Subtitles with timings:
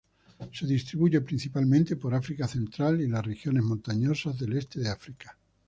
[0.51, 5.37] Se distribuye principalmente por África Central y las regiones montañosas del este de África.